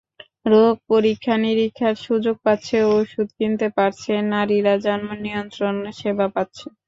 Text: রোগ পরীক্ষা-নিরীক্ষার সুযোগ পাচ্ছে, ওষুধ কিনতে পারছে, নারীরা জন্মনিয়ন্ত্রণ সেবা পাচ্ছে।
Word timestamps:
রোগ 0.45 0.73
পরীক্ষা-নিরীক্ষার 0.89 1.95
সুযোগ 2.05 2.35
পাচ্ছে, 2.45 2.77
ওষুধ 2.93 3.27
কিনতে 3.37 3.67
পারছে, 3.77 4.11
নারীরা 4.31 4.73
জন্মনিয়ন্ত্রণ 4.85 5.75
সেবা 5.99 6.27
পাচ্ছে। 6.35 6.65